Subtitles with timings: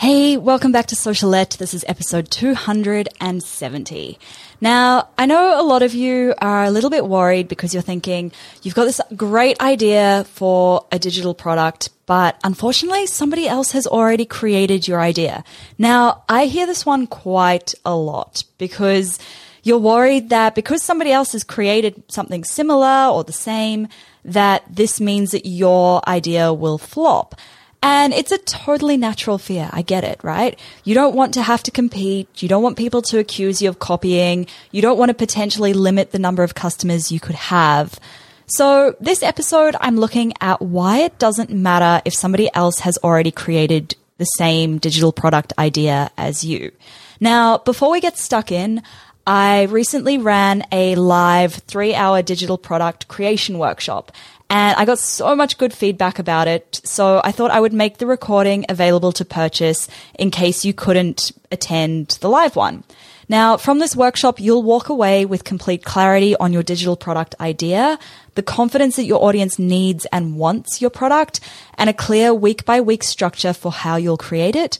[0.00, 1.56] Hey, welcome back to Socialette.
[1.56, 4.18] This is episode 270.
[4.60, 8.30] Now, I know a lot of you are a little bit worried because you're thinking
[8.62, 14.24] you've got this great idea for a digital product, but unfortunately somebody else has already
[14.24, 15.42] created your idea.
[15.78, 19.18] Now, I hear this one quite a lot because
[19.64, 23.88] you're worried that because somebody else has created something similar or the same,
[24.24, 27.34] that this means that your idea will flop.
[27.82, 29.70] And it's a totally natural fear.
[29.72, 30.58] I get it, right?
[30.82, 32.42] You don't want to have to compete.
[32.42, 34.46] You don't want people to accuse you of copying.
[34.72, 37.98] You don't want to potentially limit the number of customers you could have.
[38.46, 43.30] So this episode, I'm looking at why it doesn't matter if somebody else has already
[43.30, 46.72] created the same digital product idea as you.
[47.20, 48.82] Now, before we get stuck in,
[49.26, 54.10] I recently ran a live three hour digital product creation workshop
[54.50, 56.80] and I got so much good feedback about it.
[56.84, 61.32] So I thought I would make the recording available to purchase in case you couldn't
[61.52, 62.84] attend the live one.
[63.30, 67.98] Now, from this workshop, you'll walk away with complete clarity on your digital product idea,
[68.36, 71.40] the confidence that your audience needs and wants your product,
[71.76, 74.78] and a clear week by week structure for how you'll create it.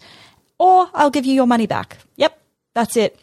[0.58, 1.98] Or I'll give you your money back.
[2.16, 2.40] Yep,
[2.74, 3.20] that's it.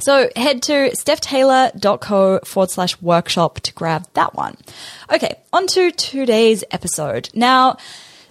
[0.00, 4.56] So head to stephtaylor.co forward slash workshop to grab that one.
[5.12, 7.28] Okay, on to today's episode.
[7.34, 7.76] Now,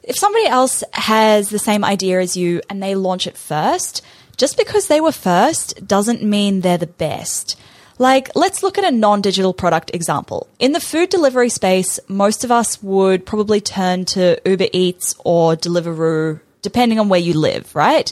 [0.04, 4.04] if somebody else has the same idea as you and they launch it first,
[4.38, 7.60] just because they were first doesn't mean they're the best.
[8.00, 10.48] Like, let's look at a non digital product example.
[10.58, 15.56] In the food delivery space, most of us would probably turn to Uber Eats or
[15.56, 18.12] Deliveroo, depending on where you live, right?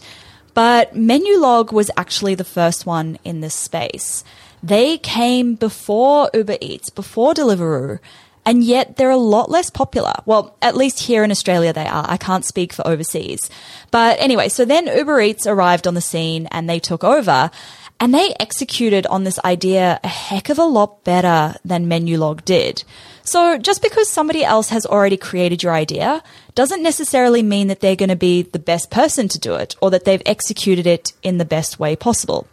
[0.57, 4.23] But Menulog was actually the first one in this space.
[4.63, 7.99] They came before Uber Eats, before Deliveroo,
[8.43, 10.15] and yet they're a lot less popular.
[10.25, 12.07] Well, at least here in Australia they are.
[12.09, 13.51] I can't speak for overseas.
[13.91, 17.51] But anyway, so then Uber Eats arrived on the scene and they took over.
[17.99, 22.83] And they executed on this idea a heck of a lot better than Menulog did.
[23.23, 26.23] So just because somebody else has already created your idea
[26.55, 29.89] doesn't necessarily mean that they're going to be the best person to do it or
[29.91, 32.47] that they've executed it in the best way possible.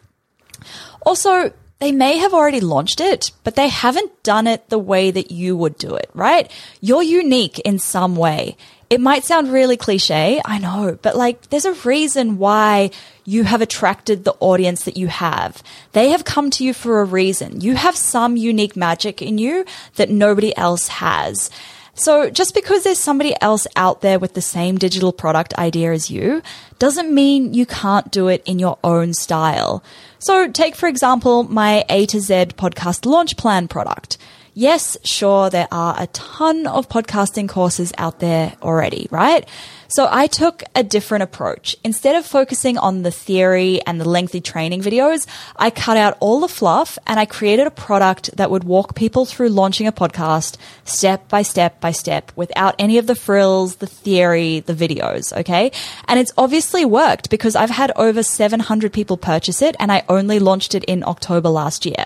[1.03, 1.53] Also,
[1.85, 5.55] they may have already launched it, but they haven't done it the way that you
[5.55, 6.51] would do it, right?
[6.81, 8.57] You're unique in some way.
[8.89, 12.91] It might sound really cliche, I know, but like there's a reason why
[13.27, 15.63] you have attracted the audience that you have.
[15.93, 17.61] They have come to you for a reason.
[17.61, 19.67] You have some unique magic in you
[19.97, 21.51] that nobody else has.
[21.95, 26.11] So just because there's somebody else out there with the same digital product idea as
[26.11, 26.43] you
[26.79, 29.83] doesn't mean you can't do it in your own style.
[30.19, 34.19] So take, for example, my A to Z podcast launch plan product.
[34.57, 39.49] Yes, sure, there are a ton of podcasting courses out there already, right?
[39.89, 41.75] So I took a different approach.
[41.83, 45.27] Instead of focusing on the theory and the lengthy training videos,
[45.57, 49.25] I cut out all the fluff and I created a product that would walk people
[49.25, 53.89] through launching a podcast step by step by step without any of the frills, the
[53.89, 55.37] theory, the videos.
[55.37, 55.73] Okay.
[56.07, 60.39] And it's obviously worked because I've had over 700 people purchase it and I only
[60.39, 62.05] launched it in October last year.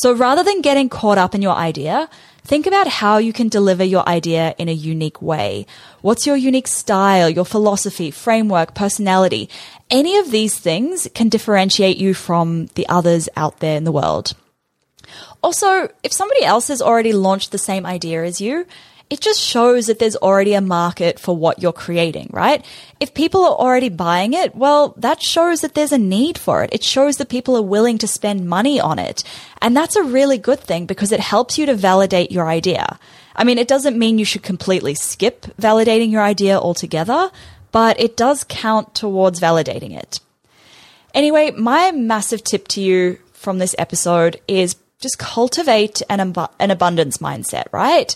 [0.00, 2.08] So rather than getting caught up in your idea,
[2.42, 5.66] think about how you can deliver your idea in a unique way.
[6.00, 9.50] What's your unique style, your philosophy, framework, personality?
[9.90, 14.32] Any of these things can differentiate you from the others out there in the world.
[15.42, 18.64] Also, if somebody else has already launched the same idea as you,
[19.10, 22.64] it just shows that there's already a market for what you're creating, right?
[23.00, 26.70] If people are already buying it, well, that shows that there's a need for it.
[26.72, 29.24] It shows that people are willing to spend money on it.
[29.60, 33.00] And that's a really good thing because it helps you to validate your idea.
[33.34, 37.32] I mean, it doesn't mean you should completely skip validating your idea altogether,
[37.72, 40.20] but it does count towards validating it.
[41.14, 46.70] Anyway, my massive tip to you from this episode is just cultivate an, ab- an
[46.70, 48.14] abundance mindset, right?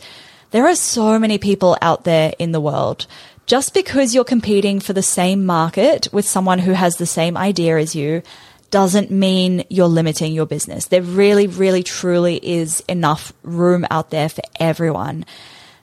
[0.55, 3.09] There are so many people out there in the world.
[3.45, 7.77] Just because you're competing for the same market with someone who has the same idea
[7.77, 8.23] as you
[8.71, 10.87] doesn't mean you're limiting your business.
[10.87, 15.27] There really, really, truly is enough room out there for everyone.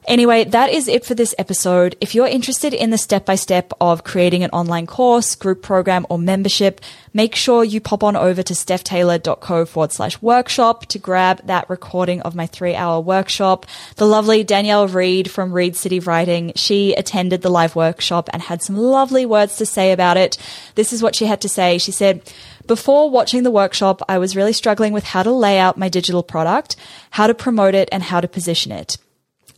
[0.07, 1.95] Anyway, that is it for this episode.
[2.01, 6.07] If you're interested in the step by step of creating an online course, group program,
[6.09, 6.81] or membership,
[7.13, 12.19] make sure you pop on over to stephtaylor.co forward slash workshop to grab that recording
[12.21, 13.68] of my three hour workshop.
[13.98, 18.63] The lovely Danielle Reed from Reed City Writing, she attended the live workshop and had
[18.63, 20.36] some lovely words to say about it.
[20.74, 21.77] This is what she had to say.
[21.77, 22.24] She said,
[22.65, 26.24] before watching the workshop, I was really struggling with how to lay out my digital
[26.24, 26.75] product,
[27.12, 28.97] how to promote it, and how to position it.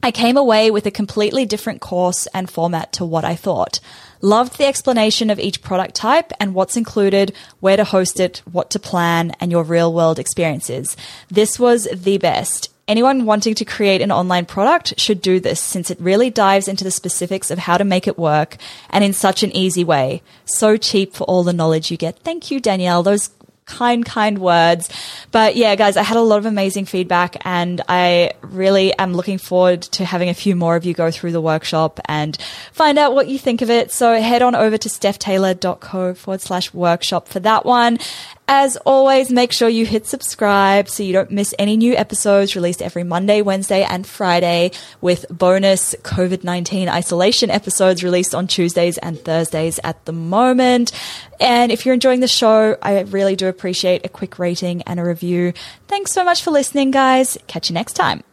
[0.05, 3.79] I came away with a completely different course and format to what I thought.
[4.19, 8.69] Loved the explanation of each product type and what's included, where to host it, what
[8.71, 10.97] to plan, and your real world experiences.
[11.29, 12.69] This was the best.
[12.85, 16.83] Anyone wanting to create an online product should do this since it really dives into
[16.83, 18.57] the specifics of how to make it work
[18.89, 20.21] and in such an easy way.
[20.43, 22.19] So cheap for all the knowledge you get.
[22.19, 23.03] Thank you, Danielle.
[23.03, 23.29] Those
[23.65, 24.89] kind, kind words.
[25.31, 29.37] But yeah, guys, I had a lot of amazing feedback and I really am looking
[29.37, 32.37] forward to having a few more of you go through the workshop and
[32.71, 33.91] find out what you think of it.
[33.91, 37.99] So head on over to stephtaylor.co forward slash workshop for that one.
[38.55, 42.83] As always, make sure you hit subscribe so you don't miss any new episodes released
[42.83, 44.69] every Monday, Wednesday, and Friday
[45.01, 50.91] with bonus COVID 19 isolation episodes released on Tuesdays and Thursdays at the moment.
[51.39, 55.03] And if you're enjoying the show, I really do appreciate a quick rating and a
[55.03, 55.53] review.
[55.87, 57.39] Thanks so much for listening, guys.
[57.47, 58.23] Catch you next time.